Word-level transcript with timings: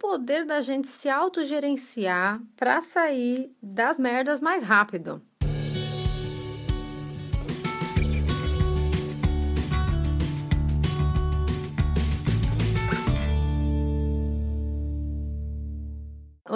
poder 0.00 0.46
da 0.46 0.62
gente 0.62 0.88
se 0.88 1.10
autogerenciar 1.10 2.40
para 2.56 2.80
sair 2.80 3.54
das 3.62 3.98
merdas 3.98 4.40
mais 4.40 4.64
rápido. 4.64 5.22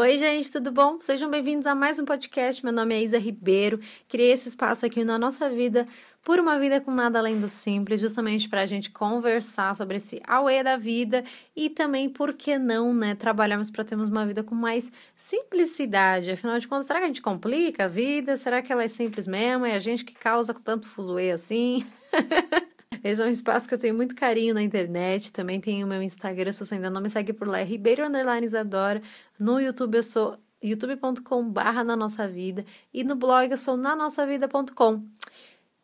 Oi, 0.04 0.18
gente, 0.18 0.52
tudo 0.52 0.70
bom? 0.70 1.00
Sejam 1.00 1.30
bem-vindos 1.30 1.66
a 1.66 1.74
mais 1.74 1.98
um 1.98 2.04
podcast. 2.04 2.62
Meu 2.62 2.74
nome 2.74 2.94
é 2.94 3.02
Isa 3.02 3.16
Ribeiro. 3.16 3.80
Criei 4.06 4.32
esse 4.32 4.50
espaço 4.50 4.84
aqui 4.84 5.02
na 5.02 5.18
nossa 5.18 5.48
vida 5.48 5.86
por 6.22 6.38
uma 6.38 6.58
vida 6.58 6.78
com 6.78 6.90
nada 6.90 7.18
além 7.18 7.40
do 7.40 7.48
simples, 7.48 8.02
justamente 8.02 8.46
para 8.46 8.60
a 8.60 8.66
gente 8.66 8.90
conversar 8.90 9.74
sobre 9.74 9.96
esse 9.96 10.20
auê 10.26 10.62
da 10.62 10.76
vida 10.76 11.24
e 11.56 11.70
também, 11.70 12.10
por 12.10 12.34
que 12.34 12.58
não, 12.58 12.92
né, 12.92 13.14
trabalharmos 13.14 13.70
para 13.70 13.82
termos 13.82 14.10
uma 14.10 14.26
vida 14.26 14.42
com 14.42 14.54
mais 14.54 14.92
simplicidade. 15.16 16.32
Afinal 16.32 16.58
de 16.58 16.68
contas, 16.68 16.84
será 16.84 16.98
que 16.98 17.06
a 17.06 17.08
gente 17.08 17.22
complica 17.22 17.86
a 17.86 17.88
vida? 17.88 18.36
Será 18.36 18.60
que 18.60 18.70
ela 18.70 18.84
é 18.84 18.88
simples 18.88 19.26
mesmo? 19.26 19.64
É 19.64 19.74
a 19.74 19.78
gente 19.78 20.04
que 20.04 20.12
causa 20.12 20.52
tanto 20.52 20.86
fuzuê 20.86 21.30
assim? 21.30 21.82
Esse 23.04 23.20
é 23.20 23.26
um 23.26 23.28
espaço 23.28 23.68
que 23.68 23.74
eu 23.74 23.78
tenho 23.78 23.94
muito 23.94 24.14
carinho 24.14 24.54
na 24.54 24.62
internet. 24.62 25.30
Também 25.30 25.60
tenho 25.60 25.84
o 25.84 25.88
meu 25.88 26.02
Instagram, 26.02 26.50
se 26.52 26.64
você 26.64 26.76
ainda 26.76 26.88
não 26.88 27.02
me 27.02 27.10
segue 27.10 27.34
por 27.34 27.46
lá, 27.46 27.60
é 27.60 27.62
Ribeiro 27.62 28.02
Underline 28.02 28.46
Isadora. 28.46 29.02
No 29.38 29.60
YouTube 29.60 29.96
eu 29.96 30.02
sou 30.02 30.38
youtube.com 30.62 31.50
barra 31.50 31.84
na 31.84 31.94
nossa 31.94 32.26
vida 32.26 32.64
e 32.94 33.04
no 33.04 33.14
blog 33.14 33.50
eu 33.50 33.58
sou 33.58 33.76
nanossavida.com. 33.76 35.04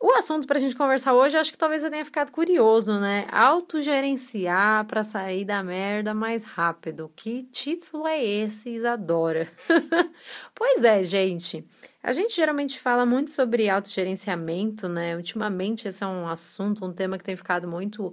O 0.01 0.13
assunto 0.13 0.47
para 0.47 0.57
a 0.57 0.59
gente 0.59 0.75
conversar 0.75 1.13
hoje, 1.13 1.37
acho 1.37 1.51
que 1.51 1.57
talvez 1.59 1.83
você 1.83 1.89
tenha 1.91 2.03
ficado 2.03 2.31
curioso, 2.31 2.99
né? 2.99 3.27
Autogerenciar 3.31 4.83
para 4.87 5.03
sair 5.03 5.45
da 5.45 5.61
merda 5.61 6.11
mais 6.11 6.43
rápido. 6.43 7.11
Que 7.15 7.43
título 7.43 8.07
é 8.07 8.23
esse, 8.23 8.71
Isadora? 8.71 9.47
pois 10.55 10.83
é, 10.83 11.03
gente. 11.03 11.63
A 12.01 12.13
gente 12.13 12.35
geralmente 12.35 12.79
fala 12.79 13.05
muito 13.05 13.29
sobre 13.29 13.69
autogerenciamento, 13.69 14.89
né? 14.89 15.15
Ultimamente, 15.15 15.87
esse 15.87 16.03
é 16.03 16.07
um 16.07 16.27
assunto, 16.27 16.83
um 16.83 16.91
tema 16.91 17.15
que 17.15 17.23
tem 17.23 17.35
ficado 17.35 17.67
muito 17.67 18.11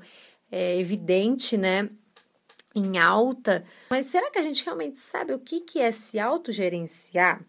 é, 0.53 0.79
evidente, 0.79 1.57
né? 1.57 1.89
Em 2.75 2.99
alta. 2.99 3.65
Mas 3.89 4.05
será 4.05 4.31
que 4.31 4.39
a 4.39 4.43
gente 4.43 4.63
realmente 4.63 4.99
sabe 4.99 5.33
o 5.33 5.39
que, 5.39 5.61
que 5.61 5.81
é 5.81 5.91
se 5.91 6.19
autogerenciar? 6.19 7.41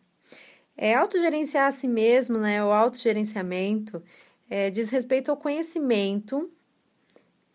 É 0.78 0.96
autogerenciar 0.96 1.68
a 1.68 1.74
si 1.74 1.90
mesmo, 1.90 2.38
né? 2.38 2.64
O 2.64 2.72
autogerenciamento 2.72 4.02
é, 4.50 4.70
diz 4.70 4.90
respeito 4.90 5.30
ao 5.30 5.38
conhecimento 5.38 6.50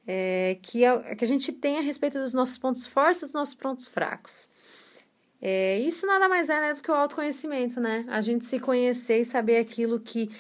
é, 0.06 0.59
que, 0.62 0.84
a, 0.84 1.14
que 1.14 1.25
a 1.25 1.28
gente 1.28 1.53
tem 1.53 1.78
a 1.78 1.81
respeito 1.81 2.19
dos 2.19 2.33
nossos 2.33 2.59
pontos 2.59 2.86
fortes 2.86 3.23
e 3.23 3.25
dos 3.27 3.33
nossos 3.33 3.55
pontos 3.55 3.89
fracos. 3.89 4.48
É, 5.41 5.78
isso 5.81 6.06
nada 6.06 6.28
mais 6.28 6.48
é 6.48 6.61
né, 6.61 6.73
do 6.73 6.81
que 6.81 6.91
o 6.91 6.95
autoconhecimento, 6.95 7.78
né? 7.78 8.06
A 8.09 8.20
gente 8.23 8.47
se 8.47 8.59
conhecer 8.59 9.20
e 9.20 9.25
saber 9.25 9.59
aquilo 9.59 10.01
que 10.01 10.31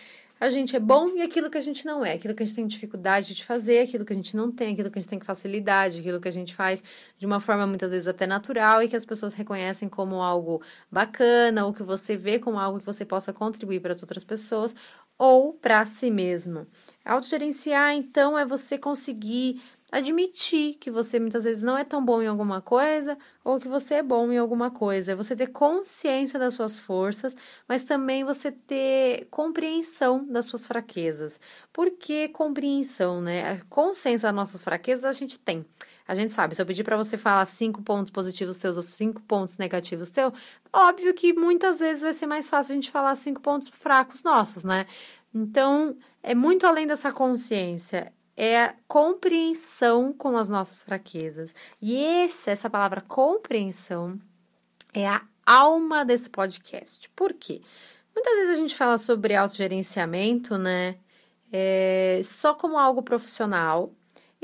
a 0.40 0.50
gente 0.50 0.74
é 0.74 0.80
bom 0.80 1.10
e 1.10 1.22
aquilo 1.22 1.48
que 1.48 1.56
a 1.56 1.60
gente 1.60 1.86
não 1.86 2.04
é, 2.04 2.12
aquilo 2.12 2.34
que 2.34 2.42
a 2.42 2.46
gente 2.46 2.56
tem 2.56 2.66
dificuldade 2.66 3.34
de 3.34 3.44
fazer, 3.44 3.80
aquilo 3.80 4.04
que 4.04 4.12
a 4.12 4.16
gente 4.16 4.36
não 4.36 4.50
tem, 4.50 4.72
aquilo 4.72 4.90
que 4.90 4.98
a 4.98 5.00
gente 5.00 5.08
tem 5.08 5.20
facilidade, 5.20 6.00
aquilo 6.00 6.20
que 6.20 6.28
a 6.28 6.32
gente 6.32 6.54
faz 6.54 6.82
de 7.16 7.24
uma 7.24 7.40
forma 7.40 7.66
muitas 7.66 7.92
vezes 7.92 8.08
até 8.08 8.26
natural 8.26 8.82
e 8.82 8.88
que 8.88 8.96
as 8.96 9.04
pessoas 9.04 9.32
reconhecem 9.34 9.88
como 9.88 10.22
algo 10.22 10.60
bacana 10.90 11.64
ou 11.64 11.72
que 11.72 11.82
você 11.82 12.16
vê 12.16 12.38
como 12.38 12.58
algo 12.58 12.78
que 12.78 12.84
você 12.84 13.04
possa 13.04 13.32
contribuir 13.32 13.80
para 13.80 13.92
outras 13.92 14.24
pessoas 14.24 14.74
ou 15.18 15.54
para 15.54 15.84
si 15.86 16.10
mesmo. 16.10 16.66
Autogerenciar, 17.04 17.94
então, 17.94 18.38
é 18.38 18.44
você 18.44 18.78
conseguir 18.78 19.60
admitir 19.92 20.74
que 20.74 20.90
você 20.90 21.20
muitas 21.20 21.44
vezes 21.44 21.62
não 21.62 21.78
é 21.78 21.84
tão 21.84 22.04
bom 22.04 22.20
em 22.20 22.26
alguma 22.26 22.60
coisa 22.60 23.16
ou 23.44 23.60
que 23.60 23.68
você 23.68 23.94
é 23.94 24.02
bom 24.02 24.32
em 24.32 24.38
alguma 24.38 24.70
coisa. 24.70 25.12
É 25.12 25.14
você 25.14 25.36
ter 25.36 25.48
consciência 25.48 26.38
das 26.38 26.54
suas 26.54 26.76
forças, 26.76 27.36
mas 27.68 27.84
também 27.84 28.24
você 28.24 28.50
ter 28.50 29.28
compreensão 29.30 30.26
das 30.26 30.46
suas 30.46 30.66
fraquezas. 30.66 31.38
Por 31.72 31.92
que 31.92 32.28
compreensão, 32.28 33.20
né? 33.20 33.52
A 33.52 33.64
consciência 33.70 34.28
das 34.28 34.34
nossas 34.34 34.64
fraquezas 34.64 35.04
a 35.04 35.12
gente 35.12 35.38
tem. 35.38 35.64
A 36.06 36.14
gente 36.14 36.32
sabe, 36.32 36.54
se 36.54 36.60
eu 36.60 36.66
pedir 36.66 36.84
para 36.84 36.96
você 36.96 37.16
falar 37.16 37.46
cinco 37.46 37.82
pontos 37.82 38.10
positivos 38.10 38.56
seus 38.58 38.76
ou 38.76 38.82
cinco 38.82 39.22
pontos 39.22 39.56
negativos 39.56 40.10
seus, 40.10 40.32
óbvio 40.72 41.14
que 41.14 41.32
muitas 41.32 41.78
vezes 41.78 42.02
vai 42.02 42.12
ser 42.12 42.26
mais 42.26 42.48
fácil 42.48 42.72
a 42.72 42.74
gente 42.74 42.90
falar 42.90 43.16
cinco 43.16 43.40
pontos 43.40 43.68
fracos 43.68 44.22
nossos, 44.22 44.64
né? 44.64 44.86
Então, 45.34 45.96
é 46.22 46.34
muito 46.34 46.66
além 46.66 46.86
dessa 46.86 47.10
consciência 47.10 48.12
é 48.36 48.64
a 48.64 48.74
compreensão 48.88 50.12
com 50.12 50.36
as 50.36 50.48
nossas 50.48 50.82
fraquezas. 50.82 51.54
E 51.80 51.96
esse, 51.96 52.50
essa 52.50 52.68
palavra 52.68 53.00
compreensão 53.00 54.18
é 54.92 55.06
a 55.06 55.22
alma 55.46 56.04
desse 56.04 56.28
podcast. 56.30 57.08
Por 57.10 57.32
quê? 57.32 57.60
Muitas 58.14 58.34
vezes 58.34 58.50
a 58.56 58.60
gente 58.60 58.74
fala 58.74 58.98
sobre 58.98 59.34
autogerenciamento, 59.34 60.56
né? 60.58 60.96
É, 61.52 62.20
só 62.24 62.54
como 62.54 62.78
algo 62.78 63.02
profissional, 63.02 63.92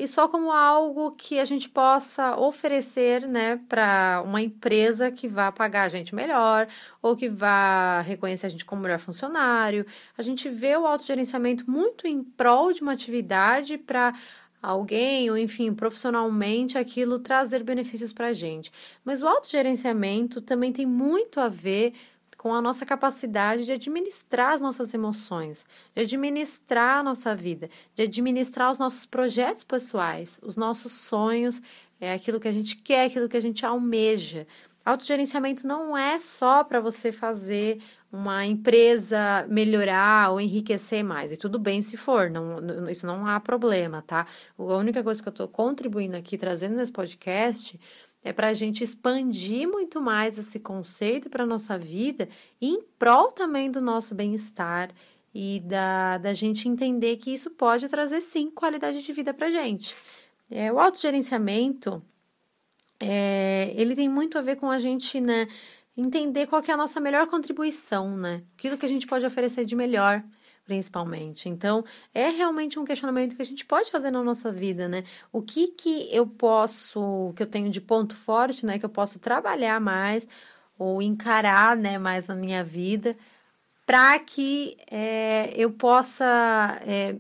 e 0.00 0.09
só 0.09 0.27
como 0.27 0.50
algo 0.50 1.12
que 1.12 1.38
a 1.38 1.44
gente 1.44 1.69
possa 1.69 2.34
oferecer, 2.34 3.28
né, 3.28 3.61
para 3.69 4.22
uma 4.25 4.41
empresa 4.41 5.11
que 5.11 5.28
vá 5.28 5.53
pagar 5.53 5.83
a 5.83 5.88
gente 5.88 6.15
melhor 6.15 6.66
ou 7.03 7.15
que 7.15 7.28
vá 7.28 8.00
reconhecer 8.00 8.47
a 8.47 8.49
gente 8.49 8.65
como 8.65 8.81
melhor 8.81 8.99
funcionário. 8.99 9.84
A 10.16 10.22
gente 10.22 10.49
vê 10.49 10.75
o 10.75 10.87
autogerenciamento 10.87 11.71
muito 11.71 12.06
em 12.06 12.25
prol 12.25 12.72
de 12.72 12.81
uma 12.81 12.93
atividade 12.93 13.77
para 13.77 14.15
alguém, 14.62 15.31
ou 15.31 15.37
enfim, 15.37 15.75
profissionalmente, 15.75 16.78
aquilo 16.78 17.19
trazer 17.19 17.62
benefícios 17.62 18.12
para 18.12 18.28
a 18.28 18.33
gente. 18.33 18.72
Mas 19.05 19.21
o 19.21 19.28
autogerenciamento 19.28 20.41
também 20.41 20.72
tem 20.72 20.87
muito 20.87 21.41
a 21.41 21.49
ver 21.49 21.93
com 22.41 22.55
a 22.55 22.62
nossa 22.62 22.87
capacidade 22.87 23.67
de 23.67 23.73
administrar 23.73 24.55
as 24.55 24.62
nossas 24.62 24.95
emoções, 24.95 25.62
de 25.95 26.01
administrar 26.05 27.01
a 27.01 27.03
nossa 27.03 27.37
vida, 27.37 27.69
de 27.95 28.05
administrar 28.05 28.71
os 28.71 28.78
nossos 28.78 29.05
projetos 29.05 29.62
pessoais, 29.62 30.41
os 30.43 30.56
nossos 30.56 30.91
sonhos, 30.91 31.61
é 32.01 32.15
aquilo 32.15 32.41
que 32.41 32.49
a 32.49 32.53
gente 32.53 32.78
quer, 32.78 33.05
aquilo 33.05 33.28
que 33.28 33.37
a 33.37 33.43
gente 33.43 33.67
almeja. 33.67 34.47
Autogerenciamento 34.87 35.67
não 35.67 35.95
é 35.95 36.19
só 36.19 36.65
para 36.65 36.81
você 36.81 37.12
fazer 37.12 37.78
uma 38.11 38.47
empresa 38.47 39.47
melhorar 39.47 40.31
ou 40.31 40.41
enriquecer 40.41 41.05
mais. 41.05 41.33
E 41.33 41.37
tudo 41.37 41.59
bem 41.59 41.83
se 41.83 41.99
for, 41.99 42.31
não, 42.31 42.89
isso 42.89 43.07
não 43.07 43.27
há 43.27 43.39
problema, 43.39 44.03
tá? 44.07 44.27
A 44.59 44.62
única 44.62 45.03
coisa 45.03 45.22
que 45.22 45.28
eu 45.28 45.33
estou 45.33 45.47
contribuindo 45.47 46.17
aqui, 46.17 46.39
trazendo 46.39 46.75
nesse 46.75 46.91
podcast, 46.91 47.78
é 48.23 48.33
para 48.33 48.49
a 48.49 48.55
gente 48.55 48.85
expandir 48.85 49.67
muito 49.67 50.01
mais 50.01 50.39
esse 50.39 50.59
conceito 50.59 51.31
para 51.31 51.45
a 51.45 51.47
nossa 51.47 51.79
vida 51.79 52.29
em 52.61 52.83
prol 52.99 53.33
também 53.33 53.71
do 53.71 53.81
nosso 53.81 54.15
bem-estar 54.15 54.91
e 55.35 55.61
da, 55.61 56.19
da 56.19 56.33
gente 56.35 56.69
entender 56.69 57.17
que 57.17 57.33
isso 57.33 57.51
pode 57.51 57.89
trazer 57.89 58.21
sim 58.21 58.51
qualidade 58.51 59.03
de 59.03 59.13
vida 59.13 59.33
para 59.33 59.47
a 59.47 59.51
gente. 59.51 59.97
É, 60.51 60.73
o 60.73 60.79
autogerenciamento, 60.79 62.03
é, 62.99 63.73
ele 63.77 63.95
tem 63.95 64.09
muito 64.09 64.37
a 64.37 64.41
ver 64.41 64.57
com 64.57 64.71
a 64.71 64.81
gente, 64.81 65.21
né, 65.21 65.47
entender 65.97 66.47
qual 66.47 66.63
é 66.67 66.73
a 66.73 66.77
nossa 66.77 67.01
melhor 67.01 67.27
contribuição, 67.29 68.17
né, 68.17 68.43
aquilo 68.59 68.77
que 68.77 68.85
a 68.85 68.89
gente 68.89 69.07
pode 69.07 69.25
oferecer 69.25 69.65
de 69.65 69.77
melhor 69.77 70.23
principalmente. 70.71 71.49
Então, 71.49 71.85
é 72.15 72.29
realmente 72.29 72.79
um 72.79 72.85
questionamento 72.85 73.35
que 73.35 73.43
a 73.43 73.45
gente 73.45 73.65
pode 73.65 73.91
fazer 73.91 74.13
na 74.13 74.23
nossa 74.23 74.53
vida, 74.53 74.87
né? 74.87 75.03
O 75.33 75.43
que 75.43 75.67
que 75.67 76.09
eu 76.15 76.25
posso, 76.25 77.33
que 77.35 77.43
eu 77.43 77.47
tenho 77.49 77.69
de 77.71 77.81
ponto 77.81 78.15
forte, 78.15 78.65
né, 78.65 78.79
que 78.79 78.85
eu 78.85 78.89
posso 78.89 79.19
trabalhar 79.19 79.81
mais 79.81 80.29
ou 80.79 81.03
encarar, 81.03 81.77
né, 81.77 81.99
mais 81.99 82.29
na 82.29 82.37
minha 82.37 82.63
vida, 82.63 83.17
para 83.85 84.17
que 84.21 84.77
é, 84.89 85.53
eu 85.57 85.73
possa 85.73 86.81
é, 86.87 87.17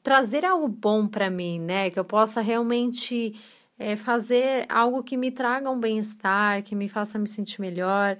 trazer 0.00 0.44
algo 0.44 0.68
bom 0.68 1.08
para 1.08 1.28
mim, 1.28 1.58
né? 1.58 1.90
Que 1.90 1.98
eu 1.98 2.04
possa 2.04 2.40
realmente 2.40 3.34
é, 3.80 3.96
fazer 3.96 4.64
algo 4.68 5.02
que 5.02 5.16
me 5.16 5.32
traga 5.32 5.68
um 5.70 5.80
bem-estar, 5.80 6.62
que 6.62 6.76
me 6.76 6.88
faça 6.88 7.18
me 7.18 7.26
sentir 7.28 7.60
melhor 7.60 8.16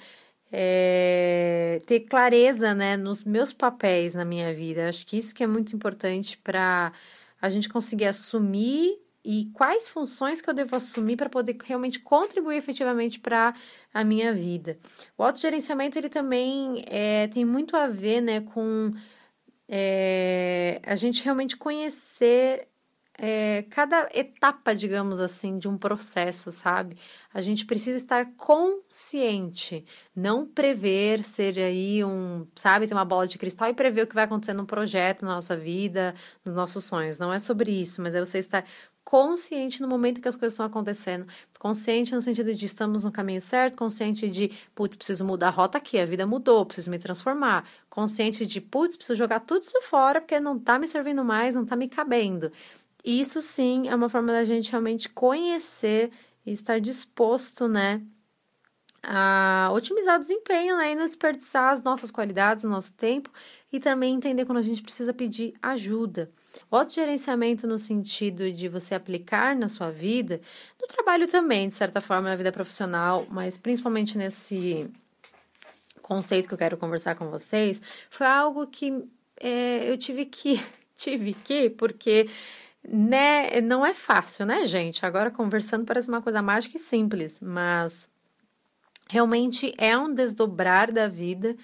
é, 0.53 1.81
ter 1.87 2.01
clareza 2.01 2.75
né, 2.75 2.97
nos 2.97 3.25
meus 3.25 3.53
papéis 3.53 4.15
na 4.15 4.25
minha 4.25 4.53
vida. 4.55 4.89
Acho 4.89 5.07
que 5.07 5.17
isso 5.17 5.35
que 5.35 5.43
é 5.43 5.47
muito 5.47 5.75
importante 5.75 6.39
para 6.39 6.93
a 7.41 7.49
gente 7.49 7.69
conseguir 7.69 8.07
assumir 8.07 8.99
e 9.25 9.51
quais 9.53 9.89
funções 9.89 10.41
que 10.41 10.49
eu 10.49 10.55
devo 10.55 10.77
assumir 10.77 11.17
para 11.17 11.29
poder 11.29 11.57
realmente 11.65 11.99
contribuir 11.99 12.57
efetivamente 12.57 13.19
para 13.19 13.55
a 13.93 14.05
minha 14.05 14.33
vida. 14.33 14.79
O 15.19 15.25
autogerenciamento 15.25 15.99
ele 15.99 16.09
também 16.09 16.85
é, 16.87 17.27
tem 17.27 17.45
muito 17.45 17.77
a 17.77 17.89
ver 17.89 18.21
né, 18.21 18.41
com 18.41 18.93
é, 19.69 20.81
a 20.87 20.95
gente 20.95 21.25
realmente 21.25 21.57
conhecer 21.57 22.69
é, 23.19 23.65
cada 23.71 24.09
etapa, 24.15 24.75
digamos 24.75 25.21
assim, 25.21 25.59
de 25.59 25.69
um 25.69 25.79
processo, 25.79 26.53
sabe? 26.53 26.99
A 27.33 27.41
gente 27.41 27.65
precisa 27.65 27.97
estar 27.97 28.27
consciente, 28.37 29.85
não 30.15 30.47
prever, 30.47 31.25
ser 31.25 31.59
aí 31.59 32.05
um, 32.05 32.47
sabe, 32.55 32.87
ter 32.87 32.95
uma 32.95 33.05
bola 33.05 33.27
de 33.27 33.39
cristal 33.39 33.69
e 33.69 33.75
prever 33.75 34.03
o 34.03 34.07
que 34.07 34.15
vai 34.15 34.25
acontecer 34.25 34.53
no 34.53 34.67
projeto, 34.67 35.25
na 35.25 35.35
nossa 35.37 35.57
vida, 35.57 36.15
nos 36.45 36.55
nossos 36.55 36.85
sonhos. 36.85 37.19
Não 37.19 37.33
é 37.33 37.39
sobre 37.39 37.71
isso, 37.73 38.03
mas 38.03 38.15
é 38.15 38.21
você 38.21 38.39
estar 38.39 38.65
consciente 39.07 39.81
no 39.81 39.87
momento 39.87 40.21
que 40.21 40.27
as 40.29 40.35
coisas 40.35 40.53
estão 40.53 40.67
acontecendo. 40.67 41.27
Consciente 41.61 42.13
no 42.13 42.21
sentido 42.21 42.53
de 42.53 42.67
estamos 42.67 43.05
no 43.05 43.13
caminho 43.13 43.41
certo, 43.41 43.79
consciente 43.79 44.29
de, 44.29 44.51
putz, 44.75 44.97
preciso 44.97 45.25
mudar 45.25 45.49
a 45.49 45.51
rota 45.51 45.79
aqui, 45.79 45.99
a 45.99 46.05
vida 46.05 46.27
mudou, 46.27 46.67
preciso 46.67 46.91
me 46.91 46.99
transformar. 46.99 47.65
Consciente 47.89 48.45
de, 48.45 48.61
putz, 48.61 48.97
preciso 48.97 49.17
jogar 49.17 49.41
tudo 49.41 49.63
isso 49.63 49.81
fora 49.83 50.21
porque 50.21 50.41
não 50.41 50.59
tá 50.59 50.77
me 50.79 50.89
servindo 50.89 51.25
mais, 51.25 51.55
não 51.55 51.65
tá 51.65 51.77
me 51.77 51.89
cabendo. 51.89 52.51
Isso 53.07 53.41
sim 53.41 53.87
é 53.87 53.95
uma 53.95 54.09
forma 54.09 54.33
da 54.33 54.45
gente 54.45 54.69
realmente 54.69 55.09
conhecer 55.09 56.11
e 56.45 56.51
estar 56.51 56.81
disposto, 56.81 57.69
né, 57.69 58.03
a 59.01 59.71
otimizar 59.73 60.17
o 60.17 60.21
desempenho, 60.21 60.77
né, 60.77 60.91
e 60.91 60.97
não 60.97 61.07
desperdiçar 61.07 61.73
as 61.73 61.85
nossas 61.85 62.11
qualidades, 62.11 62.65
o 62.65 62.69
nosso 62.69 62.93
tempo 62.95 63.31
e 63.73 63.79
também 63.79 64.13
entender 64.13 64.45
quando 64.45 64.59
a 64.59 64.63
gente 64.63 64.83
precisa 64.83 65.15
pedir 65.15 65.55
ajuda. 65.63 66.29
O 66.69 66.75
autogerenciamento 66.75 67.65
no 67.65 67.79
sentido 67.79 68.51
de 68.51 68.69
você 68.69 68.97
aplicar 68.97 69.55
na 69.55 69.69
sua 69.69 69.93
vida, 69.93 70.41
no 70.81 70.89
trabalho 70.89 71.29
também, 71.29 71.69
de 71.69 71.77
certa 71.77 72.01
forma, 72.01 72.29
na 72.29 72.35
vida 72.35 72.51
profissional, 72.51 73.25
mas 73.31 73.57
principalmente 73.57 74.19
nesse 74.19 74.91
conceito 76.03 76.49
que 76.49 76.55
eu 76.55 76.59
quero 76.59 76.77
conversar 76.77 77.15
com 77.15 77.31
vocês, 77.31 77.81
foi 78.11 78.27
algo 78.27 78.67
que 78.67 79.05
é, 79.41 79.89
eu 79.89 79.97
tive 79.97 80.27
que, 80.27 80.61
tive 80.97 81.35
que, 81.35 81.71
porque 81.71 82.29
né, 82.89 83.61
não 83.61 83.85
é 83.85 83.95
fácil, 83.95 84.47
né, 84.47 84.65
gente? 84.65 85.05
Agora 85.05 85.31
conversando 85.31 85.85
parece 85.85 86.09
uma 86.09 86.23
coisa 86.23 86.41
mágica 86.43 86.77
e 86.77 86.81
simples, 86.81 87.41
mas 87.41 88.09
realmente 89.09 89.75
é 89.79 89.97
um 89.97 90.13
desdobrar 90.13 90.93
da 90.93 91.09
vida 91.09 91.57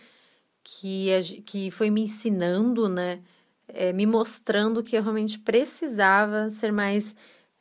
que, 0.62 1.08
que 1.44 1.70
foi 1.70 1.90
me 1.90 2.02
ensinando, 2.02 2.88
né? 2.88 3.20
É, 3.68 3.92
me 3.92 4.06
mostrando 4.06 4.82
que 4.82 4.96
eu 4.96 5.02
realmente 5.02 5.38
precisava 5.38 6.50
ser 6.50 6.72
mais. 6.72 7.14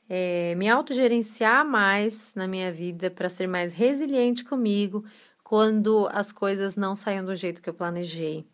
É, 0.10 0.56
me 0.56 0.68
autogerenciar 0.68 1.66
mais 1.66 2.36
na 2.36 2.46
minha 2.46 2.69
vida 2.69 3.10
para 3.10 3.30
ser 3.30 3.48
mais 3.48 3.72
resiliente 3.72 4.44
comigo 4.44 5.06
quando 5.42 6.10
as 6.12 6.34
coisas 6.34 6.75
não 6.75 6.96
saem 6.96 7.24
do 7.24 7.34
jeito 7.34 7.62
que 7.62 7.69
eu 7.69 7.74
planejei. 7.74 8.46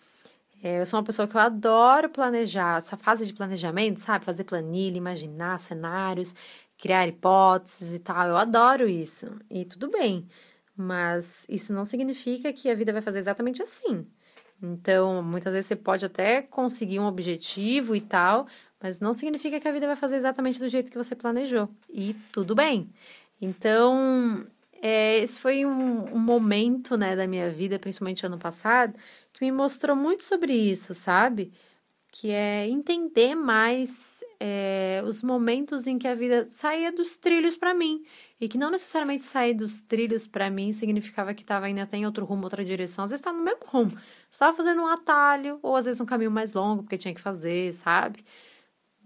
É, 0.67 0.81
eu 0.81 0.85
sou 0.85 0.99
uma 0.99 1.05
pessoa 1.05 1.25
que 1.29 1.35
eu 1.37 1.39
adoro 1.39 2.09
planejar, 2.09 2.79
essa 2.79 2.97
fase 2.97 3.25
de 3.25 3.33
planejamento, 3.33 4.01
sabe? 4.01 4.25
Fazer 4.25 4.43
planilha, 4.43 4.97
imaginar 4.97 5.61
cenários, 5.61 6.35
criar 6.77 7.07
hipóteses 7.07 7.93
e 7.95 7.99
tal. 7.99 8.27
Eu 8.27 8.35
adoro 8.37 8.85
isso. 8.89 9.27
E 9.49 9.63
tudo 9.63 9.89
bem. 9.89 10.27
Mas 10.75 11.45
isso 11.47 11.71
não 11.71 11.85
significa 11.85 12.51
que 12.51 12.69
a 12.69 12.75
vida 12.75 12.91
vai 12.91 13.01
fazer 13.01 13.19
exatamente 13.19 13.63
assim. 13.63 14.05
Então, 14.61 15.23
muitas 15.23 15.53
vezes 15.53 15.67
você 15.67 15.75
pode 15.77 16.05
até 16.05 16.41
conseguir 16.41 16.99
um 16.99 17.05
objetivo 17.05 17.95
e 17.95 18.01
tal, 18.01 18.45
mas 18.81 18.99
não 18.99 19.13
significa 19.13 19.61
que 19.61 19.67
a 19.69 19.71
vida 19.71 19.87
vai 19.87 19.95
fazer 19.95 20.17
exatamente 20.17 20.59
do 20.59 20.67
jeito 20.67 20.91
que 20.91 20.97
você 20.97 21.15
planejou. 21.15 21.69
E 21.89 22.13
tudo 22.33 22.53
bem. 22.53 22.89
Então, 23.41 24.45
é, 24.81 25.17
esse 25.19 25.39
foi 25.39 25.65
um, 25.65 26.15
um, 26.15 26.19
momento 26.19 26.97
né, 26.97 27.15
da 27.15 27.27
minha 27.27 27.49
vida, 27.49 27.79
principalmente 27.79 28.25
ano 28.25 28.37
passado, 28.37 28.93
que 29.37 29.45
me 29.45 29.51
mostrou 29.51 29.95
muito 29.95 30.23
sobre 30.25 30.51
isso, 30.53 30.95
sabe? 30.95 31.53
Que 32.11 32.31
é 32.31 32.67
entender 32.67 33.35
mais 33.35 34.23
é, 34.39 35.03
os 35.05 35.21
momentos 35.21 35.85
em 35.85 35.99
que 35.99 36.07
a 36.07 36.15
vida 36.15 36.47
saía 36.49 36.91
dos 36.91 37.19
trilhos 37.19 37.55
para 37.55 37.73
mim. 37.73 38.03
E 38.41 38.49
que 38.49 38.57
não 38.57 38.71
necessariamente 38.71 39.23
sair 39.23 39.53
dos 39.53 39.79
trilhos 39.81 40.25
para 40.25 40.49
mim 40.49 40.73
significava 40.73 41.35
que 41.35 41.43
estava 41.43 41.69
indo 41.69 41.81
até 41.81 41.97
em 41.97 42.05
outro 42.07 42.25
rumo, 42.25 42.45
outra 42.45 42.65
direção. 42.65 43.05
Às 43.05 43.11
vezes 43.11 43.21
está 43.23 43.31
no 43.31 43.43
mesmo 43.43 43.63
rumo. 43.67 43.95
Estava 44.29 44.57
fazendo 44.57 44.81
um 44.81 44.87
atalho, 44.87 45.59
ou 45.61 45.75
às 45.75 45.85
vezes 45.85 46.01
um 46.01 46.05
caminho 46.05 46.31
mais 46.31 46.53
longo, 46.53 46.81
porque 46.81 46.97
tinha 46.97 47.13
que 47.13 47.21
fazer, 47.21 47.71
sabe? 47.73 48.25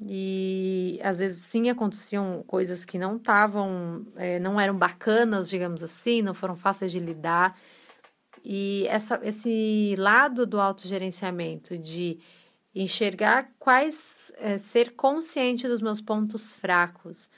E 0.03 0.97
às 1.03 1.19
vezes 1.19 1.43
sim 1.43 1.69
aconteciam 1.69 2.41
coisas 2.47 2.85
que 2.85 2.97
não 2.97 3.17
estavam, 3.17 4.05
é, 4.15 4.39
não 4.39 4.59
eram 4.59 4.77
bacanas, 4.77 5.49
digamos 5.49 5.83
assim, 5.83 6.21
não 6.21 6.33
foram 6.33 6.55
fáceis 6.55 6.91
de 6.91 6.99
lidar. 6.99 7.53
E 8.43 8.85
essa, 8.87 9.19
esse 9.23 9.95
lado 9.97 10.45
do 10.45 10.59
autogerenciamento, 10.59 11.77
de 11.77 12.17
enxergar 12.73 13.51
quais, 13.59 14.31
é, 14.37 14.57
ser 14.57 14.91
consciente 14.91 15.67
dos 15.67 15.81
meus 15.81 16.01
pontos 16.01 16.53
fracos, 16.53 17.29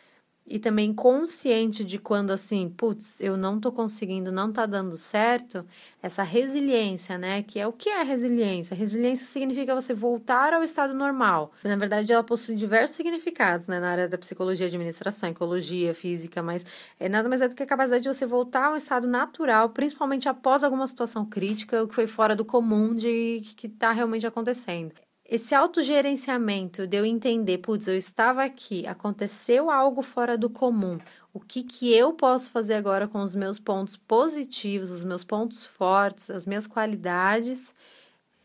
e 0.45 0.59
também 0.59 0.93
consciente 0.93 1.83
de 1.83 1.97
quando 1.97 2.31
assim, 2.31 2.69
putz, 2.69 3.21
eu 3.21 3.37
não 3.37 3.59
tô 3.59 3.71
conseguindo, 3.71 4.31
não 4.31 4.51
tá 4.51 4.65
dando 4.65 4.97
certo, 4.97 5.65
essa 6.01 6.21
resiliência, 6.21 7.17
né? 7.17 7.41
Que 7.43 7.59
é 7.59 7.67
o 7.67 7.71
que 7.71 7.89
é 7.89 8.03
resiliência? 8.03 8.75
Resiliência 8.75 9.25
significa 9.25 9.73
você 9.73 9.93
voltar 9.93 10.53
ao 10.53 10.63
estado 10.63 10.93
normal. 10.93 11.53
Na 11.63 11.77
verdade, 11.77 12.11
ela 12.11 12.23
possui 12.23 12.55
diversos 12.55 12.95
significados, 12.95 13.67
né? 13.67 13.79
Na 13.79 13.89
área 13.89 14.07
da 14.07 14.17
psicologia, 14.17 14.67
administração, 14.67 15.29
ecologia, 15.29 15.93
física, 15.93 16.43
mas 16.43 16.65
é 16.99 17.07
nada 17.07 17.29
mais 17.29 17.41
é 17.41 17.47
do 17.47 17.55
que 17.55 17.63
a 17.63 17.67
capacidade 17.67 18.03
de 18.03 18.09
você 18.09 18.25
voltar 18.25 18.65
ao 18.67 18.75
estado 18.75 19.07
natural, 19.07 19.69
principalmente 19.69 20.27
após 20.27 20.63
alguma 20.63 20.87
situação 20.87 21.25
crítica, 21.25 21.83
o 21.83 21.87
que 21.87 21.95
foi 21.95 22.07
fora 22.07 22.35
do 22.35 22.43
comum 22.43 22.93
de 22.93 23.41
que 23.55 23.69
tá 23.69 23.91
realmente 23.91 24.27
acontecendo 24.27 24.93
esse 25.33 25.55
autogerenciamento 25.55 26.85
de 26.85 26.95
eu 26.95 27.03
entender, 27.03 27.57
putz, 27.57 27.87
eu 27.87 27.97
estava 27.97 28.43
aqui, 28.43 28.85
aconteceu 28.85 29.71
algo 29.71 30.03
fora 30.03 30.37
do 30.37 30.47
comum. 30.47 30.99
O 31.33 31.39
que, 31.39 31.63
que 31.63 31.91
eu 31.91 32.13
posso 32.13 32.51
fazer 32.51 32.75
agora 32.75 33.07
com 33.07 33.17
os 33.17 33.33
meus 33.33 33.57
pontos 33.57 33.97
positivos, 33.97 34.91
os 34.91 35.03
meus 35.03 35.23
pontos 35.23 35.65
fortes, 35.65 36.29
as 36.29 36.45
minhas 36.45 36.67
qualidades, 36.67 37.73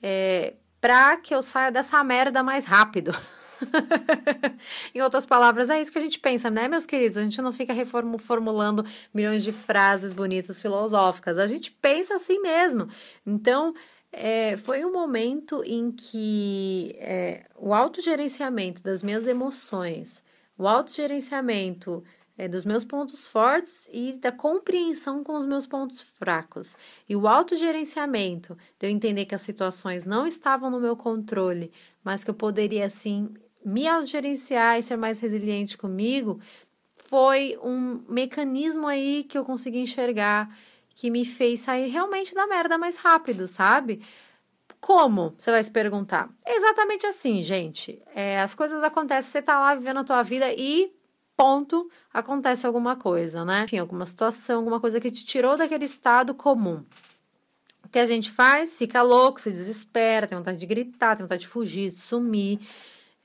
é, 0.02 0.55
para 0.81 1.19
que 1.19 1.35
eu 1.35 1.43
saia 1.43 1.70
dessa 1.70 2.02
merda 2.02 2.43
mais 2.43 2.64
rápido? 2.64 3.14
em 4.94 5.02
outras 5.02 5.26
palavras, 5.26 5.69
é 5.69 5.79
isso 5.82 5.93
que 5.93 5.99
a 5.99 6.00
gente 6.00 6.19
pensa, 6.19 6.49
né, 6.49 6.69
meus 6.69 6.87
queridos? 6.87 7.19
A 7.19 7.23
gente 7.23 7.43
não 7.43 7.52
fica 7.52 7.75
reformulando 7.75 8.82
milhões 9.12 9.44
de 9.44 9.52
frases 9.52 10.14
bonitas 10.14 10.58
filosóficas. 10.62 11.37
A 11.37 11.46
gente 11.46 11.70
pensa 11.70 12.14
assim 12.14 12.41
mesmo. 12.41 12.88
Então, 13.26 13.75
é, 14.12 14.56
foi 14.56 14.84
um 14.84 14.93
momento 14.93 15.62
em 15.64 15.90
que 15.93 16.96
é, 16.99 17.46
o 17.56 17.75
autogerenciamento 17.75 18.82
das 18.82 19.02
minhas 19.02 19.26
emoções, 19.26 20.22
o 20.56 20.66
autogerenciamento 20.66 22.02
é, 22.37 22.49
dos 22.49 22.64
meus 22.64 22.84
pontos 22.84 23.26
fortes 23.26 23.88
e 23.93 24.12
da 24.12 24.31
compreensão 24.31 25.25
com 25.25 25.37
os 25.37 25.44
meus 25.44 25.66
pontos 25.66 26.00
fracos. 26.00 26.76
E 27.08 27.16
o 27.16 27.26
autogerenciamento 27.26 28.56
de 28.78 28.87
eu 28.87 28.90
entender 28.90 29.25
que 29.26 29.34
as 29.34 29.43
situações 29.43 30.05
não 30.05 30.26
estavam 30.26 30.70
no 30.70 30.81
meu 30.81 30.96
controle, 30.96 31.72
mas 32.02 32.22
que 32.22 32.31
eu 32.31 32.34
poderia, 32.34 32.87
assim, 32.87 33.34
me 33.64 33.87
autogerenciar 33.87 34.78
e 34.78 34.82
ser 34.82 34.96
mais 34.96 35.19
resiliente 35.19 35.76
comigo, 35.76 36.40
foi 37.08 37.58
um 37.62 38.02
mecanismo 38.08 38.87
aí 38.87 39.25
que 39.25 39.37
eu 39.37 39.44
consegui 39.44 39.81
enxergar 39.81 40.49
que 40.99 41.11
me 41.11 41.25
fez 41.25 41.61
sair 41.61 41.89
realmente 41.89 42.34
da 42.34 42.44
merda 42.49 42.77
mais 42.77 42.96
rápido, 42.96 43.46
sabe? 43.46 44.03
Como? 44.81 45.32
Você 45.39 45.49
vai 45.53 45.63
se 45.63 45.70
perguntar. 45.70 46.29
Exatamente 46.44 47.06
assim, 47.06 47.41
gente. 47.41 48.03
É, 48.13 48.41
as 48.41 48.53
coisas 48.53 48.82
acontecem, 48.82 49.31
você 49.31 49.41
tá 49.41 49.61
lá 49.61 49.77
vivendo 49.77 49.99
a 49.99 50.05
tua 50.05 50.25
vida 50.25 50.53
e 50.53 50.93
ponto, 51.37 51.89
acontece 52.13 52.67
alguma 52.67 52.96
coisa, 52.96 53.44
né? 53.44 53.63
Enfim, 53.63 53.79
alguma 53.79 54.05
situação, 54.06 54.58
alguma 54.58 54.81
coisa 54.81 54.99
que 55.01 55.08
te 55.08 55.25
tirou 55.25 55.56
daquele 55.56 55.84
estado 55.84 56.34
comum. 56.34 56.84
O 57.84 57.89
que 57.89 58.01
a 58.01 58.05
gente 58.05 58.32
faz? 58.32 58.77
Fica 58.77 59.01
louco, 59.01 59.41
se 59.41 59.51
desespera, 59.51 60.27
tem 60.27 60.37
vontade 60.37 60.58
de 60.58 60.67
gritar, 60.67 61.15
tem 61.15 61.25
vontade 61.25 61.43
de 61.43 61.49
fugir, 61.49 61.93
de 61.93 62.01
sumir. 62.01 62.58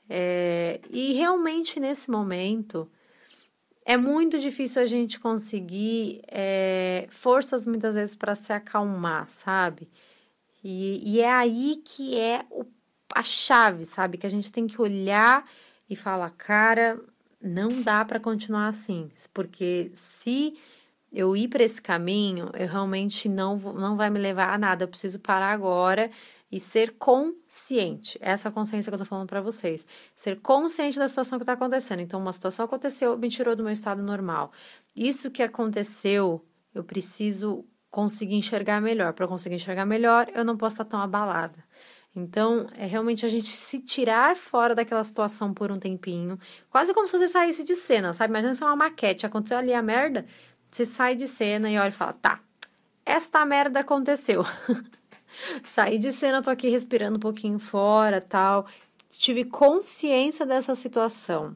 É, 0.07 0.79
e 0.91 1.13
realmente 1.13 1.79
nesse 1.79 2.11
momento 2.11 2.87
é 3.85 3.97
muito 3.97 4.39
difícil 4.39 4.81
a 4.81 4.85
gente 4.85 5.19
conseguir 5.19 6.21
é, 6.27 7.05
forças 7.09 7.67
muitas 7.67 7.95
vezes 7.95 8.15
para 8.15 8.35
se 8.35 8.53
acalmar, 8.53 9.29
sabe? 9.29 9.89
E, 10.63 11.15
e 11.15 11.21
é 11.21 11.31
aí 11.31 11.81
que 11.83 12.17
é 12.17 12.45
o, 12.49 12.65
a 13.13 13.23
chave, 13.23 13.83
sabe? 13.83 14.17
Que 14.17 14.25
a 14.25 14.29
gente 14.29 14.51
tem 14.51 14.67
que 14.67 14.81
olhar 14.81 15.45
e 15.89 15.95
falar, 15.95 16.29
cara, 16.31 16.99
não 17.41 17.81
dá 17.81 18.05
para 18.05 18.19
continuar 18.19 18.69
assim, 18.69 19.11
porque 19.33 19.91
se 19.93 20.57
eu 21.11 21.35
ir 21.35 21.47
para 21.47 21.63
esse 21.63 21.81
caminho, 21.81 22.49
eu 22.53 22.67
realmente 22.67 23.29
não, 23.29 23.57
não 23.57 23.95
vai 23.95 24.09
me 24.09 24.17
levar 24.19 24.53
a 24.53 24.57
nada. 24.57 24.85
Eu 24.85 24.87
preciso 24.87 25.19
parar 25.19 25.51
agora 25.51 26.09
e 26.53 26.59
ser 26.59 26.91
consciente. 26.99 28.15
Essa 28.21 28.51
consciência 28.51 28.91
que 28.91 28.93
eu 28.93 28.99
tô 28.99 29.05
falando 29.05 29.27
para 29.27 29.41
vocês. 29.41 29.83
Ser 30.15 30.39
consciente 30.39 30.99
da 30.99 31.09
situação 31.09 31.39
que 31.39 31.45
tá 31.45 31.53
acontecendo. 31.53 32.01
Então, 32.01 32.19
uma 32.19 32.31
situação 32.31 32.65
aconteceu, 32.65 33.17
me 33.17 33.27
tirou 33.27 33.55
do 33.55 33.63
meu 33.63 33.73
estado 33.73 34.03
normal. 34.03 34.51
Isso 34.95 35.31
que 35.31 35.41
aconteceu, 35.41 36.45
eu 36.71 36.83
preciso 36.83 37.65
conseguir 37.89 38.35
enxergar 38.35 38.79
melhor. 38.79 39.13
Para 39.13 39.27
conseguir 39.27 39.55
enxergar 39.55 39.83
melhor, 39.83 40.29
eu 40.35 40.45
não 40.45 40.55
posso 40.55 40.75
estar 40.75 40.85
tão 40.85 41.01
abalada. 41.01 41.57
Então, 42.15 42.67
é 42.77 42.85
realmente 42.85 43.25
a 43.25 43.29
gente 43.29 43.49
se 43.49 43.79
tirar 43.79 44.37
fora 44.37 44.75
daquela 44.75 45.03
situação 45.03 45.55
por 45.55 45.71
um 45.71 45.79
tempinho, 45.79 46.37
quase 46.69 46.93
como 46.93 47.07
se 47.07 47.17
você 47.17 47.27
saísse 47.27 47.63
de 47.63 47.73
cena, 47.73 48.13
sabe? 48.13 48.31
Imagina 48.31 48.53
se 48.53 48.61
é 48.61 48.67
uma 48.67 48.75
maquete, 48.75 49.25
aconteceu 49.25 49.57
ali 49.57 49.73
a 49.73 49.81
merda, 49.81 50.23
você 50.69 50.85
sai 50.85 51.15
de 51.15 51.27
cena 51.27 51.67
e 51.71 51.79
olha 51.79 51.89
e 51.89 51.91
fala: 51.91 52.13
tá, 52.13 52.39
esta 53.03 53.43
merda 53.43 53.79
aconteceu. 53.79 54.43
Saí 55.63 55.97
de 55.97 56.11
cena, 56.11 56.41
tô 56.41 56.49
aqui 56.49 56.69
respirando 56.69 57.17
um 57.17 57.19
pouquinho 57.19 57.59
fora, 57.59 58.21
tal. 58.21 58.65
Tive 59.09 59.45
consciência 59.45 60.45
dessa 60.45 60.75
situação. 60.75 61.55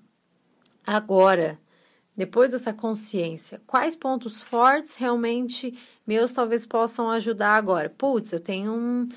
Agora, 0.85 1.59
depois 2.15 2.51
dessa 2.51 2.73
consciência, 2.73 3.61
quais 3.67 3.95
pontos 3.95 4.41
fortes 4.41 4.95
realmente 4.95 5.77
meus 6.05 6.31
talvez 6.31 6.65
possam 6.65 7.09
ajudar 7.09 7.55
agora? 7.55 7.89
Putz, 7.89 8.31
eu 8.33 8.39
tenho 8.39 8.73
um. 8.73 9.07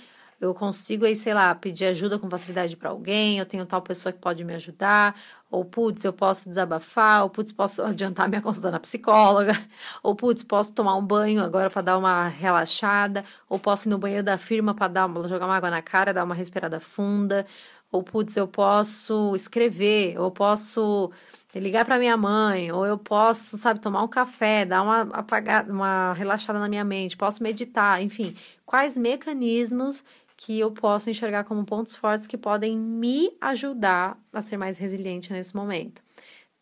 Eu 0.40 0.54
consigo 0.54 1.04
aí, 1.04 1.14
sei 1.14 1.34
lá, 1.34 1.54
pedir 1.54 1.84
ajuda 1.84 2.18
com 2.18 2.30
facilidade 2.30 2.74
para 2.74 2.88
alguém, 2.88 3.38
eu 3.38 3.44
tenho 3.44 3.66
tal 3.66 3.82
pessoa 3.82 4.10
que 4.10 4.18
pode 4.18 4.42
me 4.42 4.54
ajudar, 4.54 5.14
ou 5.50 5.66
putz, 5.66 6.02
eu 6.02 6.14
posso 6.14 6.48
desabafar, 6.48 7.24
ou 7.24 7.28
putz, 7.28 7.52
posso 7.52 7.82
adiantar 7.84 8.26
minha 8.26 8.40
consulta 8.40 8.70
na 8.70 8.80
psicóloga, 8.80 9.52
ou 10.02 10.14
putz, 10.14 10.42
posso 10.42 10.72
tomar 10.72 10.96
um 10.96 11.04
banho 11.04 11.44
agora 11.44 11.68
para 11.68 11.82
dar 11.82 11.98
uma 11.98 12.28
relaxada, 12.28 13.22
ou 13.50 13.58
posso 13.58 13.86
ir 13.86 13.90
no 13.90 13.98
banheiro 13.98 14.24
da 14.24 14.38
firma 14.38 14.74
para 14.74 14.88
dar 14.88 15.06
uma, 15.06 15.28
jogar 15.28 15.44
uma 15.44 15.56
água 15.56 15.68
na 15.68 15.82
cara, 15.82 16.14
dar 16.14 16.24
uma 16.24 16.34
respirada 16.34 16.80
funda, 16.80 17.46
ou 17.92 18.02
putz, 18.02 18.34
eu 18.36 18.48
posso 18.48 19.34
escrever, 19.36 20.18
ou 20.18 20.30
posso 20.30 21.10
ligar 21.54 21.84
para 21.84 21.98
minha 21.98 22.16
mãe, 22.16 22.70
ou 22.72 22.86
eu 22.86 22.96
posso, 22.96 23.58
sabe, 23.58 23.80
tomar 23.80 24.02
um 24.02 24.08
café, 24.08 24.64
dar 24.64 24.82
uma 24.82 25.02
apagada, 25.12 25.70
uma 25.70 26.14
relaxada 26.14 26.58
na 26.58 26.68
minha 26.68 26.84
mente, 26.84 27.16
posso 27.16 27.42
meditar, 27.42 28.02
enfim, 28.02 28.34
quais 28.64 28.96
mecanismos 28.96 30.02
que 30.40 30.58
eu 30.58 30.72
posso 30.72 31.10
enxergar 31.10 31.44
como 31.44 31.66
pontos 31.66 31.94
fortes 31.94 32.26
que 32.26 32.38
podem 32.38 32.74
me 32.74 33.30
ajudar 33.42 34.18
a 34.32 34.40
ser 34.40 34.56
mais 34.56 34.78
resiliente 34.78 35.30
nesse 35.30 35.54
momento. 35.54 36.02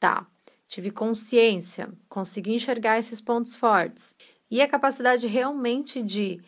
Tá, 0.01 0.27
tive 0.67 0.91
consciência, 0.91 1.89
consegui 2.09 2.55
enxergar 2.55 2.99
esses 2.99 3.21
pontos 3.21 3.55
fortes 3.55 4.17
e 4.51 4.61
a 4.61 4.67
capacidade 4.67 5.29
realmente 5.29 6.03
de 6.03 6.41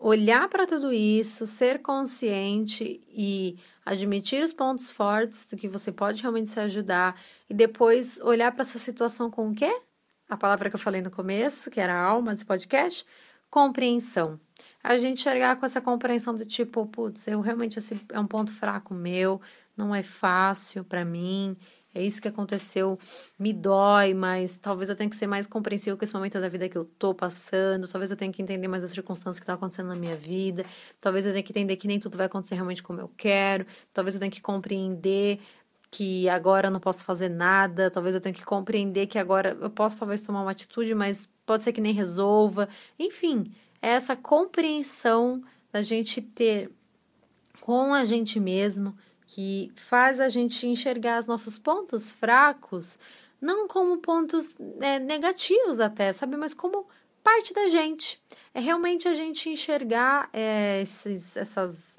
olhar 0.00 0.48
para 0.48 0.66
tudo 0.66 0.90
isso, 0.90 1.46
ser 1.46 1.82
consciente 1.82 3.02
e 3.06 3.58
admitir 3.84 4.42
os 4.42 4.54
pontos 4.54 4.88
fortes 4.88 5.50
do 5.50 5.58
que 5.58 5.68
você 5.68 5.92
pode 5.92 6.22
realmente 6.22 6.48
se 6.48 6.58
ajudar 6.58 7.20
e 7.50 7.54
depois 7.54 8.18
olhar 8.20 8.50
para 8.50 8.62
essa 8.62 8.78
situação 8.78 9.30
com 9.30 9.50
o 9.50 9.54
quê? 9.54 9.78
A 10.26 10.38
palavra 10.38 10.70
que 10.70 10.76
eu 10.76 10.80
falei 10.80 11.02
no 11.02 11.10
começo, 11.10 11.70
que 11.70 11.80
era 11.80 11.92
a 11.92 12.02
alma 12.02 12.32
desse 12.32 12.46
podcast, 12.46 13.04
compreensão. 13.50 14.40
A 14.82 14.96
gente 14.98 15.20
enxergar 15.20 15.56
com 15.56 15.64
essa 15.64 15.80
compreensão 15.80 16.34
do 16.34 16.44
tipo, 16.44 16.84
putz, 16.86 17.26
eu 17.28 17.40
realmente 17.40 17.78
esse 17.78 18.00
é 18.10 18.18
um 18.18 18.26
ponto 18.26 18.52
fraco 18.52 18.92
meu, 18.92 19.40
não 19.76 19.94
é 19.94 20.02
fácil 20.02 20.84
para 20.84 21.04
mim, 21.04 21.56
é 21.94 22.02
isso 22.02 22.20
que 22.20 22.28
aconteceu, 22.28 22.98
me 23.38 23.52
dói, 23.52 24.14
mas 24.14 24.56
talvez 24.56 24.88
eu 24.90 24.96
tenha 24.96 25.08
que 25.08 25.16
ser 25.16 25.26
mais 25.26 25.46
compreensivo 25.46 25.96
com 25.96 26.04
esse 26.04 26.14
momento 26.14 26.40
da 26.40 26.48
vida 26.48 26.68
que 26.68 26.76
eu 26.76 26.84
tô 26.84 27.14
passando, 27.14 27.86
talvez 27.86 28.10
eu 28.10 28.16
tenha 28.16 28.32
que 28.32 28.42
entender 28.42 28.66
mais 28.66 28.82
as 28.82 28.90
circunstâncias 28.90 29.38
que 29.38 29.44
estão 29.44 29.54
acontecendo 29.54 29.88
na 29.88 29.96
minha 29.96 30.16
vida, 30.16 30.64
talvez 31.00 31.26
eu 31.26 31.32
tenha 31.32 31.42
que 31.42 31.52
entender 31.52 31.76
que 31.76 31.86
nem 31.86 32.00
tudo 32.00 32.16
vai 32.16 32.26
acontecer 32.26 32.54
realmente 32.54 32.82
como 32.82 33.00
eu 33.00 33.10
quero, 33.16 33.66
talvez 33.92 34.14
eu 34.14 34.20
tenha 34.20 34.30
que 34.32 34.40
compreender 34.40 35.38
que 35.90 36.26
agora 36.30 36.68
eu 36.68 36.72
não 36.72 36.80
posso 36.80 37.04
fazer 37.04 37.28
nada, 37.28 37.90
talvez 37.90 38.14
eu 38.14 38.20
tenha 38.20 38.34
que 38.34 38.44
compreender 38.44 39.06
que 39.06 39.18
agora 39.18 39.56
eu 39.60 39.68
posso 39.70 39.98
talvez 39.98 40.22
tomar 40.22 40.40
uma 40.40 40.50
atitude, 40.50 40.94
mas 40.94 41.28
pode 41.44 41.62
ser 41.62 41.72
que 41.72 41.82
nem 41.82 41.92
resolva. 41.92 42.66
Enfim, 42.98 43.52
é 43.82 43.90
essa 43.90 44.16
compreensão 44.16 45.42
da 45.72 45.82
gente 45.82 46.22
ter 46.22 46.70
com 47.60 47.92
a 47.92 48.04
gente 48.04 48.40
mesmo 48.40 48.96
que 49.26 49.72
faz 49.74 50.20
a 50.20 50.28
gente 50.28 50.66
enxergar 50.66 51.18
os 51.18 51.26
nossos 51.26 51.58
pontos 51.58 52.12
fracos, 52.12 52.98
não 53.40 53.66
como 53.66 53.98
pontos 53.98 54.54
é, 54.80 54.98
negativos 54.98 55.80
até, 55.80 56.12
sabe? 56.12 56.36
Mas 56.36 56.54
como 56.54 56.86
parte 57.22 57.52
da 57.54 57.68
gente. 57.68 58.20
É 58.52 58.60
realmente 58.60 59.08
a 59.08 59.14
gente 59.14 59.48
enxergar 59.48 60.28
é, 60.32 60.82
esses, 60.82 61.36
essas, 61.36 61.98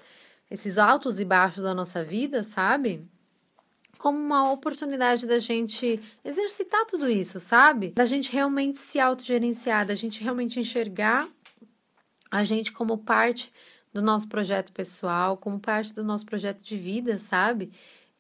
esses 0.51 0.77
altos 0.77 1.19
e 1.19 1.25
baixos 1.25 1.63
da 1.63 1.73
nossa 1.73 2.03
vida, 2.03 2.43
sabe? 2.43 3.07
Como 3.97 4.17
uma 4.17 4.51
oportunidade 4.51 5.25
da 5.25 5.39
gente 5.39 5.99
exercitar 6.23 6.85
tudo 6.85 7.09
isso, 7.09 7.39
sabe? 7.39 7.89
Da 7.89 8.05
gente 8.05 8.31
realmente 8.31 8.77
se 8.77 8.99
autogerenciar, 8.99 9.85
da 9.85 9.95
gente 9.95 10.21
realmente 10.21 10.59
enxergar 10.59 11.27
a 12.33 12.43
gente 12.43 12.71
como 12.71 12.97
parte 12.97 13.51
do 13.93 14.01
nosso 14.01 14.27
projeto 14.27 14.71
pessoal, 14.71 15.37
como 15.37 15.59
parte 15.59 15.93
do 15.93 16.03
nosso 16.03 16.25
projeto 16.25 16.63
de 16.63 16.75
vida, 16.75 17.19
sabe? 17.19 17.71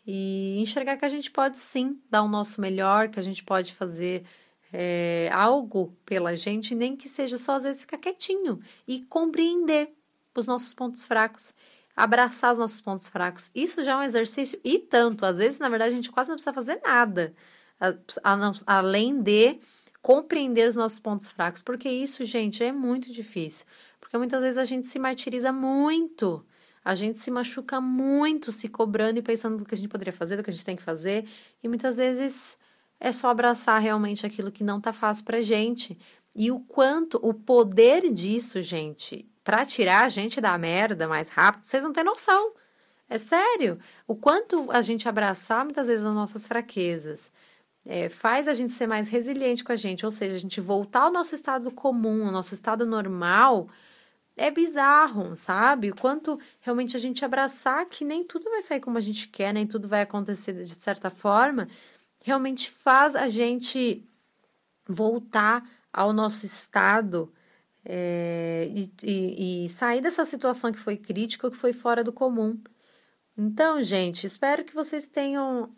E 0.05 0.61
enxergar 0.61 0.97
que 0.97 1.05
a 1.05 1.09
gente 1.09 1.31
pode 1.31 1.57
sim 1.57 1.99
dar 2.11 2.21
o 2.21 2.27
nosso 2.27 2.61
melhor, 2.61 3.09
que 3.09 3.19
a 3.19 3.23
gente 3.23 3.43
pode 3.43 3.73
fazer 3.73 4.23
é, 4.71 5.31
algo 5.33 5.97
pela 6.05 6.35
gente, 6.37 6.75
nem 6.75 6.95
que 6.95 7.09
seja 7.09 7.39
só 7.39 7.55
às 7.55 7.63
vezes 7.63 7.81
ficar 7.81 7.97
quietinho 7.97 8.59
e 8.87 9.01
compreender 9.01 9.91
os 10.35 10.45
nossos 10.45 10.75
pontos 10.75 11.03
fracos, 11.03 11.51
abraçar 11.95 12.51
os 12.51 12.59
nossos 12.59 12.81
pontos 12.81 13.09
fracos. 13.09 13.49
Isso 13.55 13.83
já 13.83 13.93
é 13.93 13.95
um 13.95 14.03
exercício 14.03 14.59
e 14.63 14.77
tanto. 14.77 15.25
Às 15.25 15.39
vezes, 15.39 15.59
na 15.59 15.69
verdade, 15.69 15.93
a 15.93 15.95
gente 15.95 16.11
quase 16.11 16.29
não 16.29 16.35
precisa 16.35 16.53
fazer 16.53 16.79
nada, 16.83 17.33
a, 17.79 17.95
a, 18.23 18.53
além 18.77 19.19
de 19.19 19.57
compreender 20.03 20.67
os 20.67 20.75
nossos 20.75 20.99
pontos 20.99 21.29
fracos, 21.29 21.63
porque 21.63 21.89
isso, 21.89 22.23
gente, 22.25 22.61
é 22.63 22.71
muito 22.71 23.11
difícil. 23.11 23.65
Porque 24.13 24.19
muitas 24.19 24.43
vezes 24.43 24.59
a 24.59 24.63
gente 24.65 24.85
se 24.85 24.99
martiriza 24.99 25.51
muito. 25.51 26.45
A 26.85 26.93
gente 26.93 27.17
se 27.17 27.31
machuca 27.31 27.81
muito 27.81 28.51
se 28.51 28.69
cobrando 28.69 29.17
e 29.17 29.23
pensando 29.23 29.57
no 29.57 29.65
que 29.65 29.73
a 29.73 29.77
gente 29.77 29.89
poderia 29.89 30.13
fazer, 30.13 30.37
do 30.37 30.43
que 30.43 30.51
a 30.51 30.53
gente 30.53 30.63
tem 30.63 30.75
que 30.75 30.83
fazer. 30.83 31.27
E 31.63 31.67
muitas 31.67 31.97
vezes 31.97 32.55
é 32.99 33.11
só 33.11 33.29
abraçar 33.29 33.81
realmente 33.81 34.23
aquilo 34.23 34.51
que 34.51 34.63
não 34.63 34.79
tá 34.79 34.93
fácil 34.93 35.25
pra 35.25 35.41
gente. 35.41 35.97
E 36.35 36.51
o 36.51 36.59
quanto, 36.59 37.19
o 37.23 37.33
poder 37.33 38.13
disso, 38.13 38.61
gente, 38.61 39.27
para 39.43 39.65
tirar 39.65 40.05
a 40.05 40.09
gente 40.09 40.39
da 40.39 40.55
merda 40.59 41.07
mais 41.07 41.29
rápido, 41.29 41.63
vocês 41.63 41.83
não 41.83 41.91
têm 41.91 42.03
noção. 42.03 42.53
É 43.09 43.17
sério. 43.17 43.79
O 44.07 44.15
quanto 44.15 44.69
a 44.69 44.83
gente 44.83 45.09
abraçar 45.09 45.65
muitas 45.65 45.87
vezes 45.87 46.05
as 46.05 46.13
nossas 46.13 46.45
fraquezas 46.45 47.31
é, 47.83 48.09
faz 48.09 48.47
a 48.47 48.53
gente 48.53 48.73
ser 48.73 48.85
mais 48.85 49.09
resiliente 49.09 49.63
com 49.63 49.71
a 49.71 49.75
gente, 49.75 50.05
ou 50.05 50.11
seja, 50.11 50.35
a 50.35 50.39
gente 50.39 50.61
voltar 50.61 51.01
ao 51.01 51.11
nosso 51.11 51.33
estado 51.33 51.71
comum, 51.71 52.27
ao 52.27 52.31
nosso 52.31 52.53
estado 52.53 52.85
normal 52.85 53.67
é 54.35 54.49
bizarro, 54.49 55.37
sabe? 55.37 55.91
O 55.91 55.95
quanto 55.95 56.39
realmente 56.59 56.97
a 56.97 56.99
gente 56.99 57.23
abraçar 57.23 57.85
que 57.85 58.03
nem 58.03 58.23
tudo 58.23 58.49
vai 58.49 58.61
sair 58.61 58.79
como 58.79 58.97
a 58.97 59.01
gente 59.01 59.27
quer, 59.27 59.53
nem 59.53 59.67
tudo 59.67 59.87
vai 59.87 60.01
acontecer 60.01 60.53
de 60.53 60.81
certa 60.81 61.09
forma, 61.09 61.67
realmente 62.23 62.69
faz 62.71 63.15
a 63.15 63.27
gente 63.27 64.07
voltar 64.87 65.63
ao 65.91 66.11
nosso 66.11 66.45
estado 66.45 67.31
é, 67.85 68.67
e, 68.71 68.91
e, 69.03 69.65
e 69.65 69.69
sair 69.69 70.01
dessa 70.01 70.25
situação 70.25 70.71
que 70.71 70.79
foi 70.79 70.97
crítica 70.97 71.51
que 71.51 71.57
foi 71.57 71.73
fora 71.73 72.03
do 72.03 72.11
comum. 72.13 72.59
Então, 73.37 73.81
gente, 73.81 74.25
espero 74.25 74.63
que 74.63 74.73
vocês 74.73 75.07
tenham 75.07 75.73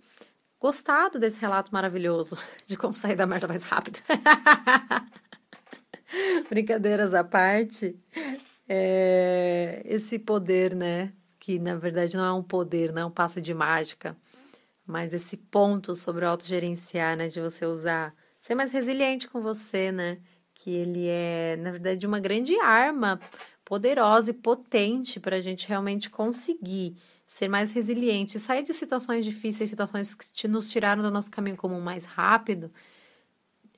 gostado 0.59 1.19
desse 1.19 1.39
relato 1.39 1.73
maravilhoso 1.73 2.37
de 2.65 2.77
como 2.77 2.95
sair 2.95 3.15
da 3.15 3.25
merda 3.25 3.47
mais 3.47 3.63
rápido. 3.63 3.99
Brincadeiras 6.49 7.13
à 7.13 7.23
parte, 7.23 7.95
é, 8.67 9.81
esse 9.85 10.19
poder, 10.19 10.75
né? 10.75 11.13
Que 11.39 11.59
na 11.59 11.75
verdade 11.75 12.15
não 12.17 12.25
é 12.25 12.33
um 12.33 12.43
poder, 12.43 12.91
não 12.91 13.01
é 13.03 13.05
um 13.05 13.11
passe 13.11 13.41
de 13.41 13.53
mágica, 13.53 14.17
mas 14.85 15.13
esse 15.13 15.37
ponto 15.37 15.95
sobre 15.95 16.25
o 16.25 16.29
autogerenciar, 16.29 17.17
né? 17.17 17.27
De 17.27 17.39
você 17.41 17.65
usar, 17.65 18.13
ser 18.39 18.55
mais 18.55 18.71
resiliente 18.71 19.27
com 19.29 19.41
você, 19.41 19.91
né? 19.91 20.19
Que 20.53 20.71
ele 20.71 21.07
é, 21.07 21.57
na 21.57 21.71
verdade, 21.71 22.07
uma 22.07 22.19
grande 22.19 22.57
arma 22.59 23.19
poderosa 23.63 24.31
e 24.31 24.33
potente 24.33 25.19
para 25.19 25.37
a 25.37 25.41
gente 25.41 25.67
realmente 25.67 26.09
conseguir 26.09 26.95
ser 27.27 27.47
mais 27.47 27.71
resiliente, 27.71 28.39
sair 28.39 28.61
de 28.61 28.73
situações 28.73 29.25
difíceis, 29.25 29.69
situações 29.69 30.13
que 30.13 30.47
nos 30.47 30.69
tiraram 30.69 31.01
do 31.01 31.09
nosso 31.09 31.31
caminho 31.31 31.57
comum 31.57 31.81
mais 31.81 32.05
rápido 32.05 32.71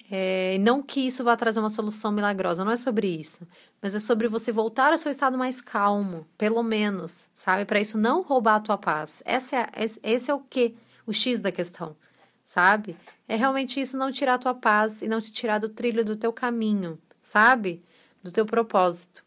é, 0.09 0.57
não 0.59 0.81
que 0.81 1.01
isso 1.01 1.23
vá 1.23 1.35
trazer 1.35 1.59
uma 1.59 1.69
solução 1.69 2.11
milagrosa, 2.11 2.63
não 2.63 2.71
é 2.71 2.77
sobre 2.77 3.07
isso. 3.07 3.45
Mas 3.81 3.93
é 3.93 3.99
sobre 3.99 4.27
você 4.27 4.51
voltar 4.51 4.91
ao 4.91 4.97
seu 4.97 5.11
estado 5.11 5.37
mais 5.37 5.59
calmo, 5.59 6.25
pelo 6.37 6.63
menos, 6.63 7.29
sabe? 7.35 7.65
Para 7.65 7.79
isso 7.79 7.97
não 7.97 8.21
roubar 8.21 8.55
a 8.55 8.59
tua 8.59 8.77
paz. 8.77 9.21
Essa 9.25 9.57
é, 9.57 9.67
esse 10.03 10.31
é 10.31 10.33
o 10.33 10.39
que? 10.39 10.75
O 11.05 11.13
X 11.13 11.39
da 11.39 11.51
questão, 11.51 11.95
sabe? 12.43 12.95
É 13.27 13.35
realmente 13.35 13.79
isso 13.79 13.97
não 13.97 14.11
tirar 14.11 14.35
a 14.35 14.39
tua 14.39 14.53
paz 14.53 15.01
e 15.01 15.07
não 15.07 15.19
te 15.19 15.31
tirar 15.31 15.59
do 15.59 15.69
trilho 15.69 16.03
do 16.03 16.15
teu 16.15 16.31
caminho, 16.31 16.97
sabe? 17.21 17.81
Do 18.23 18.31
teu 18.31 18.45
propósito. 18.45 19.23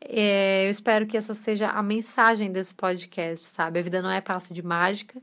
É, 0.00 0.66
eu 0.66 0.70
espero 0.70 1.06
que 1.06 1.16
essa 1.16 1.34
seja 1.34 1.68
a 1.68 1.82
mensagem 1.82 2.52
desse 2.52 2.74
podcast, 2.74 3.46
sabe? 3.46 3.78
A 3.78 3.82
vida 3.82 4.02
não 4.02 4.10
é 4.10 4.20
passe 4.20 4.52
de 4.52 4.62
mágica, 4.62 5.20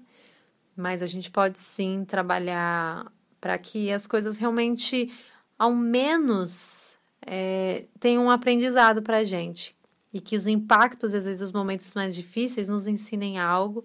mas 0.75 1.01
a 1.01 1.07
gente 1.07 1.29
pode 1.29 1.59
sim 1.59 2.03
trabalhar 2.05 3.05
para 3.43 3.57
que 3.57 3.91
as 3.91 4.07
coisas 4.07 4.37
realmente, 4.37 5.11
ao 5.59 5.75
menos, 5.75 6.97
é, 7.25 7.85
tenham 7.99 8.23
um 8.23 8.31
aprendizado 8.31 9.01
para 9.01 9.17
a 9.17 9.23
gente. 9.25 9.75
E 10.13 10.21
que 10.21 10.37
os 10.37 10.47
impactos, 10.47 11.13
às 11.13 11.25
vezes, 11.25 11.41
os 11.41 11.51
momentos 11.51 11.93
mais 11.93 12.15
difíceis, 12.15 12.69
nos 12.69 12.87
ensinem 12.87 13.37
algo, 13.37 13.83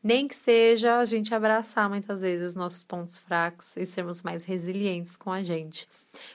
nem 0.00 0.28
que 0.28 0.36
seja 0.36 1.00
a 1.00 1.04
gente 1.04 1.34
abraçar 1.34 1.88
muitas 1.88 2.20
vezes 2.20 2.50
os 2.50 2.54
nossos 2.54 2.84
pontos 2.84 3.18
fracos 3.18 3.76
e 3.76 3.84
sermos 3.84 4.22
mais 4.22 4.44
resilientes 4.44 5.16
com 5.16 5.32
a 5.32 5.42
gente. 5.42 5.88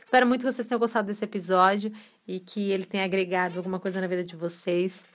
Espero 0.03 0.27
muito 0.27 0.45
que 0.45 0.51
vocês 0.51 0.67
tenham 0.67 0.79
gostado 0.79 1.07
desse 1.07 1.23
episódio 1.23 1.89
e 2.27 2.37
que 2.37 2.69
ele 2.69 2.83
tenha 2.83 3.05
agregado 3.05 3.59
alguma 3.59 3.79
coisa 3.79 4.01
na 4.01 4.07
vida 4.07 4.25
de 4.25 4.35
vocês. 4.35 5.05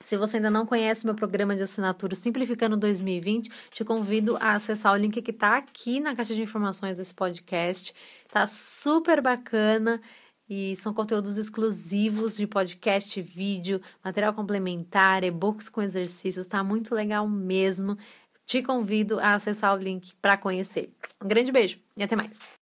Se 0.00 0.16
você 0.16 0.36
ainda 0.36 0.50
não 0.50 0.64
conhece 0.64 1.04
meu 1.04 1.14
programa 1.14 1.56
de 1.56 1.62
assinatura 1.62 2.14
Simplificando 2.14 2.76
2020, 2.76 3.50
te 3.70 3.84
convido 3.84 4.36
a 4.36 4.52
acessar 4.52 4.92
o 4.92 4.96
link 4.96 5.20
que 5.20 5.30
está 5.30 5.56
aqui 5.56 5.98
na 5.98 6.14
caixa 6.14 6.34
de 6.34 6.42
informações 6.42 6.96
desse 6.96 7.12
podcast. 7.12 7.92
Tá 8.28 8.46
super 8.46 9.20
bacana 9.20 10.00
e 10.48 10.76
são 10.76 10.94
conteúdos 10.94 11.36
exclusivos 11.36 12.36
de 12.36 12.46
podcast, 12.46 13.20
vídeo, 13.20 13.80
material 14.02 14.32
complementar, 14.32 15.24
e-books 15.24 15.68
com 15.68 15.82
exercícios. 15.82 16.46
Tá 16.46 16.62
muito 16.62 16.94
legal 16.94 17.28
mesmo. 17.28 17.98
Te 18.46 18.62
convido 18.62 19.18
a 19.18 19.34
acessar 19.34 19.74
o 19.74 19.82
link 19.82 20.14
para 20.22 20.36
conhecer. 20.36 20.90
Um 21.22 21.28
grande 21.28 21.50
beijo 21.50 21.78
e 21.96 22.02
até 22.02 22.14
mais. 22.14 22.56